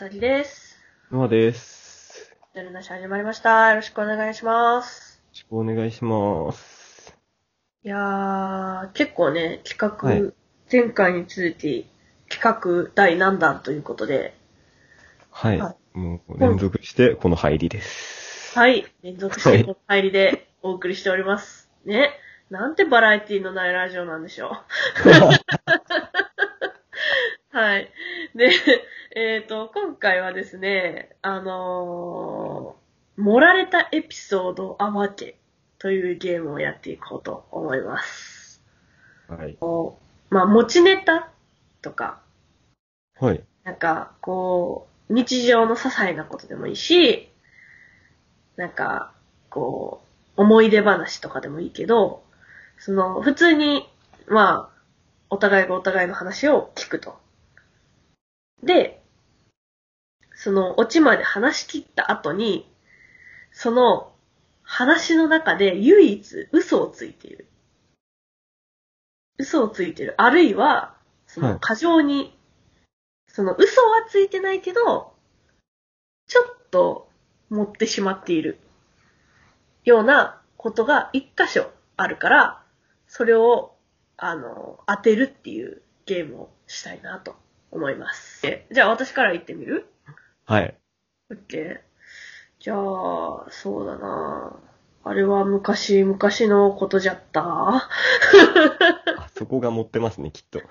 [0.00, 0.78] さきです。
[1.12, 2.34] ノアです。
[2.54, 3.68] やるなし始まりました。
[3.68, 5.18] よろしくお願いします。
[5.18, 7.14] よろしくお願いします。
[7.84, 10.32] いやー、結構ね、企画、はい
[10.72, 11.86] 前回に続き、
[12.30, 14.34] 企画第何弾ということで、
[15.30, 15.58] はい。
[15.58, 18.58] はもう連続してこの入りです。
[18.58, 21.68] はい、連続してこの入りでお送りしております。
[21.84, 22.12] ね。
[22.48, 24.50] なんてバラエティのないラジオなんでしょう。
[27.52, 27.92] はい。
[28.34, 28.50] で、
[29.14, 32.80] えっ、と、今回はですね、あのー
[33.16, 35.36] 盛られたエピソード暴け
[35.78, 38.62] というゲームをやっていこうと思います。
[39.28, 39.56] はい。
[39.60, 39.98] こ
[40.30, 41.30] うまあ、持ちネタ
[41.82, 42.20] とか、
[43.18, 43.42] はい。
[43.64, 47.28] なんか、こう、日常の些細なことでもいいし、
[48.56, 49.12] なんか、
[49.50, 50.02] こ
[50.36, 52.22] う、思い出話とかでもいいけど、
[52.78, 53.86] その、普通に、
[54.28, 54.80] まあ、
[55.28, 57.18] お互いがお互いの話を聞くと。
[58.62, 58.99] で、
[60.40, 62.66] その、オチまで話し切った後に、
[63.52, 64.12] その、
[64.62, 67.46] 話の中で唯一嘘をついている。
[69.38, 70.14] 嘘をついてる。
[70.16, 70.96] あるいは、
[71.26, 72.36] その、はい過剰に
[73.32, 75.12] その嘘はついてないけど、
[76.26, 77.08] ちょっと
[77.48, 78.58] 持ってしまっている
[79.84, 82.62] ようなことが一箇所あるから、
[83.06, 83.74] それを、
[84.16, 87.36] あの、当てるっていうゲームをしたいなと
[87.70, 88.46] 思います。
[88.46, 89.86] えじゃあ私から言ってみる？
[90.50, 90.74] はい。
[91.30, 91.78] ?OK。
[92.58, 94.58] じゃあ、そうだな
[95.04, 96.18] あれは昔々
[96.52, 97.42] のことじゃった？
[97.44, 97.88] あ
[99.32, 100.60] そこが持ってますね、きっと。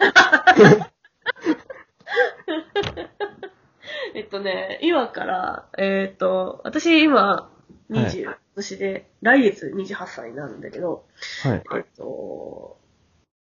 [4.16, 7.50] えっとね、今から、えっ、と、私今は
[7.90, 11.06] い20年で、来月28歳になるんだけど、
[11.44, 11.64] はい。
[11.78, 12.78] えっと、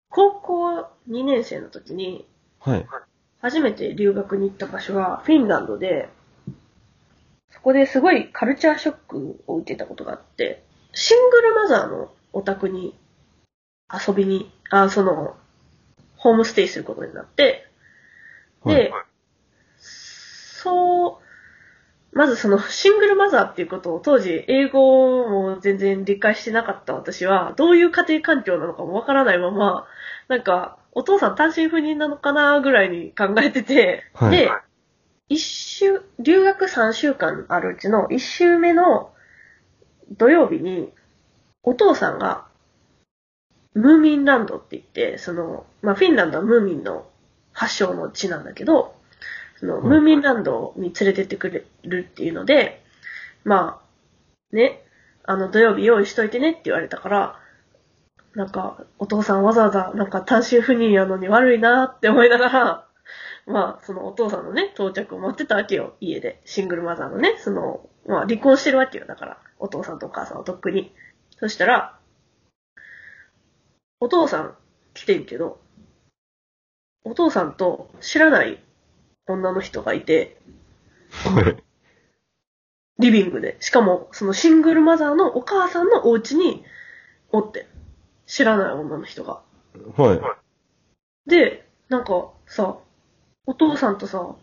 [0.09, 2.28] 高校2年生の時に、
[2.59, 2.86] はい。
[3.39, 6.17] 初めて留学に行った場所がフィンランドで、そ
[7.68, 10.64] こですごいカルチャーショックを受けたことがあって、
[10.94, 12.98] シングルマザーのお宅に
[13.92, 15.36] 遊びに、あ、その、
[16.16, 17.67] ホームステイすることになって、
[18.66, 18.94] で、
[19.80, 21.20] そ
[22.14, 29.86] う、まずそのシングルマザーっていうことを当時英語も全然理解してなかった私は、どういう家庭環境なのかもわからないまま、
[30.30, 34.38] なんか、お父さん単身赴任なのかなぐらいに考えてて、はい。
[34.38, 34.49] で、
[35.30, 39.11] 一週、留学3週間あるうちの1週目の
[40.11, 40.93] 土曜日に、
[41.64, 42.45] お父さんが、
[43.73, 47.05] ムーミンランドって言って、その、まあ、フィンランドはムーミンの
[47.52, 48.95] 発祥の地なんだけど、
[49.60, 49.83] その、はい。
[49.83, 52.82] ムーミンランドに連れてってくれるっていうので、
[53.43, 54.82] まあ、ね、
[55.23, 57.39] あの、土曜日用意しといてねって言われたから、
[58.33, 62.86] なんか、お父さんわざわざ、なんか単身赴任やのに悪いなって思いながら、
[63.48, 66.42] まあ、そのお父さんのね、到着を待ってたわけよ、家で。
[66.44, 69.38] シングルマザーのね、その、まあ、離婚してるわけよ、だから。
[69.58, 70.94] お父さんとお母さんはとっくに。
[71.40, 71.98] そしたら、
[74.02, 74.56] お父さん
[74.94, 75.60] 来てんけど、
[77.06, 78.62] お父さんと知らない
[79.28, 80.38] 女の人がいて、
[81.10, 81.64] はい。
[83.00, 83.56] リビングで。
[83.62, 86.66] しかも、そのシングルマザーのお母さんのお家に
[87.32, 87.68] おって。
[88.26, 89.42] 知らない女の人が。
[89.96, 90.16] は
[91.26, 91.30] い。
[91.30, 92.80] で、なんかさ、
[93.48, 94.36] お父さんとさ、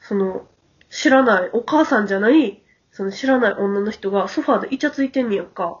[0.00, 0.46] その、
[0.90, 2.62] 知らない、お母さんじゃない、
[2.92, 5.80] その知らない女の人がソファーでイチャついてんねやんか。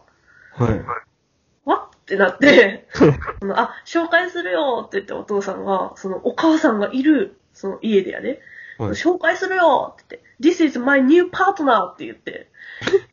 [0.54, 0.80] はい。
[1.64, 2.88] わっってなって、
[3.40, 8.40] そのあ、紹介するよって言ってお父さんが、そのお母さんがいる、その家でやで、
[8.78, 8.90] はい。
[8.90, 12.50] 紹介するよって言って、This is my new partner って言って、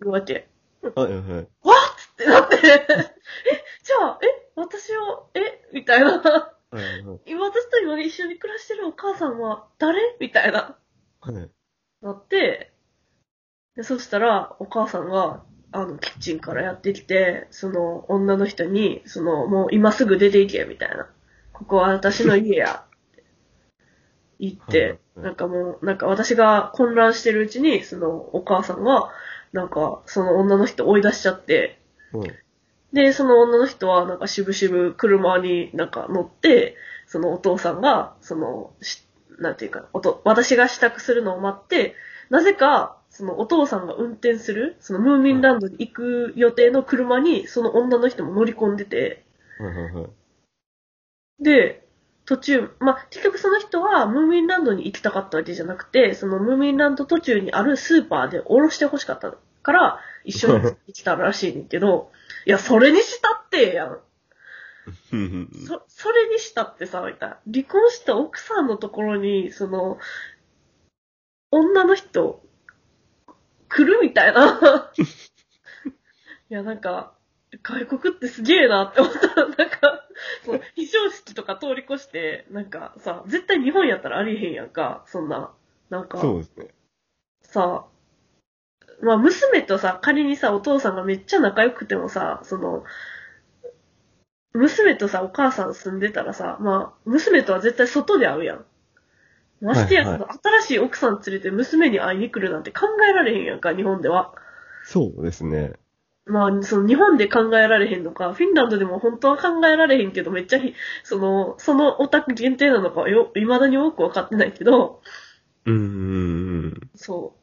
[0.02, 0.48] 言うわけ。
[0.82, 1.14] はい。
[1.14, 1.22] はい。
[1.44, 1.46] っ
[2.18, 2.60] てなって、え、
[3.84, 6.20] じゃあ、え、私を、えみたいな。
[6.20, 7.32] はい。
[7.32, 10.78] 今私と今一緒に暮らしてるお母さんは誰みたいな。
[11.22, 11.50] はい。
[12.02, 12.72] なって、
[13.76, 21.08] で、そしたら、お母さんが、あの、キッチンからやってきて、その、女の人に、その、もう今すぐ出て行け、みたいな。
[21.54, 23.24] ここは私の家や、 って
[24.40, 29.12] 言っはいて、はいなんかもう、なんか私が混乱してるうちに、その、お母さんが、
[29.52, 31.78] なんか、その女の人追い出しちゃって、
[32.14, 32.32] はい。
[32.94, 39.06] で、その女の人は、なんか渋々車になんか乗って、そのお父さんが、その、し
[39.40, 41.96] なんていうか、おと私が支度するのを待って、
[42.30, 49.26] なぜか、そのお父さんが運転する、そのムーミンランドに行く予定の車に、その女の人も乗り込んでて、
[51.38, 51.86] で、
[52.24, 62.14] 途中、まあ、結局その人はムーミンランドに行きたかったわけじゃなくて、そのムーミンランド途中にあるスーパーで降ろしてほしかったから、一緒に行きたらしいねんけど、
[62.46, 63.88] いや、それにしたってや。
[63.88, 67.40] んそ、それにしたってさ、みたいな。
[67.52, 69.98] 離婚した奥さんのところに、その、
[71.52, 72.42] 女の人、
[73.70, 74.92] 来るみたいな。
[76.50, 77.14] いや、なんか、
[77.64, 80.08] 外国ってすげえなって思ったら、なんか、
[80.44, 85.54] その、非常識とか通り越して、なんかさ、絶対日本やったらありえへんやんか、そんな。
[85.90, 86.68] なんか、そうですね。
[87.42, 87.86] さ、
[89.02, 92.84] まあ娘とさ、仮にさ、お父さんがめっちゃ仲良くてもさ、その、
[94.54, 98.66] 娘とさ、お母さん住んでたらさ、まあ、娘とは絶対外で会うやん。
[99.62, 104.34] ましてや、はいその新しい奥さん連れて娘に会いに来るなんて考えられへんやんか、日本では。
[104.84, 105.74] そうですね。
[106.26, 110.74] まあ、その日本で考えられへんのか、フィンランドでも本当は考えられへんけど、めっちゃひ、
[111.04, 115.02] その、そのオタク限定なのかはよ、未だに多くわかってないけど、
[115.66, 116.90] うんうんうん。
[116.96, 117.36] そ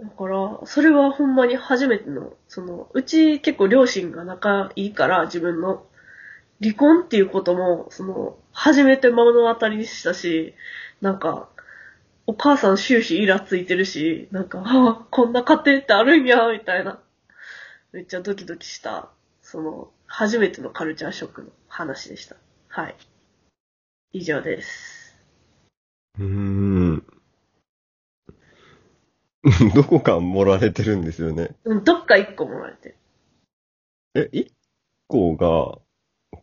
[0.00, 0.02] う。
[0.02, 5.84] だから、それはほんまに初めての、その、うち結構両親が仲いいから、自分の。
[6.60, 10.54] 離婚っていうことも、その、初めて目の当たりにしたし、
[11.00, 11.48] なんか、
[12.26, 17.00] お母さん終始イラついてるし、なんか、ああ、こんな家庭ってあるんや、みたいな。
[17.92, 19.08] めっちゃドキドキした、
[19.40, 22.36] その、初めてのカルチャーショックの話でした。
[22.68, 22.96] はい。
[24.12, 25.16] 以上です。
[26.18, 27.04] うーん。
[29.74, 31.56] どこか盛られてるんですよね。
[31.64, 32.96] うん、どっか一個もらえてる。
[34.14, 34.52] え、一
[35.06, 35.78] 個が、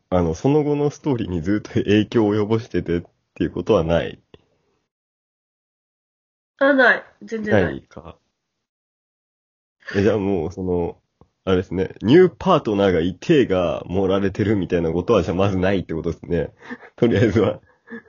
[0.09, 3.03] あの、その後のストーリーにずっと影響を及ぼしててっ
[3.35, 4.19] ていうことはない？
[6.57, 7.03] あ、ない。
[7.21, 7.77] 全然なない。
[7.77, 8.19] いか。
[9.95, 11.01] え、じゃあもう、その、
[11.43, 16.53] あれですね、ニューパートナーがいてが盛られてるみたいなことは、じゃあまずないってことですね。
[16.95, 17.61] とりあえずは。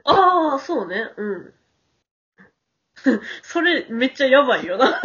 [0.04, 1.12] ああ、そうね。
[1.16, 1.54] うん。
[3.42, 5.00] それ、めっちゃやばいよな。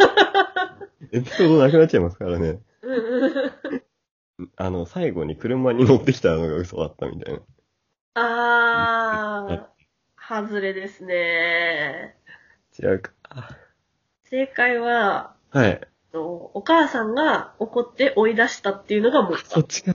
[1.12, 2.60] エピソードなくなっちゃいますからね。
[2.82, 3.41] うんうん。
[4.56, 7.40] あの、最後に車に乗ってきたのが嘘だったみたいな。
[8.14, 12.16] ああ、外れですね。
[12.78, 13.12] 違うか。
[14.24, 15.80] 正解は、はい。
[16.12, 19.94] とお母さんが怒って追い出したっていうのがもうそっちか。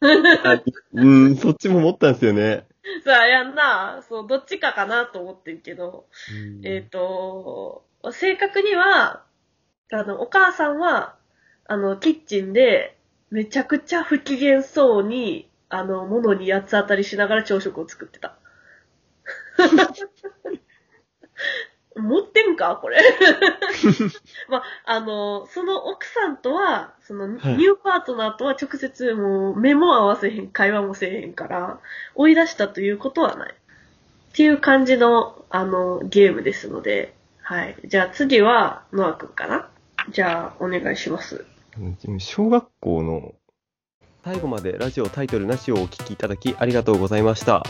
[0.00, 0.62] あ
[0.92, 2.66] うん、そっちも思ったんですよね。
[3.04, 4.04] さあ、やんな。
[4.06, 6.06] そう、どっちかかなと思ってんけど。
[6.62, 9.24] えっ、と、正確には、
[9.90, 11.16] あの、お母さんは、
[11.66, 12.93] あの、キッチンで、
[13.34, 18.36] めちゃくちゃ不機嫌そうに、あの、物に八つ当たりしながら朝食を作ってた。
[21.96, 23.02] 持ってんかこれ。
[24.48, 31.80] まあ、あの、その奥さんとは、その、ニはいューパートナーとは直接もう目も合わせへん、会話もせえへんから、
[32.14, 33.52] 追い出したということはない。
[33.52, 33.56] っ
[34.32, 37.74] ていう感じの、あの、ゲームですので、はい。
[37.84, 39.68] じゃあ次は、ノア君かな
[40.10, 41.44] じゃあ、お願いします。
[42.18, 43.34] 小学校の
[44.24, 47.64] 最後までラジオタイトルなしをお聞きいただきありがとうございました。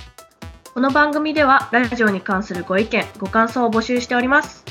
[0.74, 4.64] この番組では、ラジオに関するご意見、ご感想を募集しております。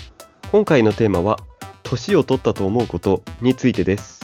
[0.51, 1.39] 今回のテーマは、
[1.83, 4.21] 年を取ったと思うことについてです。